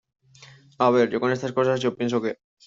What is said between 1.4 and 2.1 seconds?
cosas, yo